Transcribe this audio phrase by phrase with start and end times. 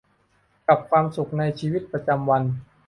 [0.67, 2.43] กับความสุขในชีวิตประจำวัน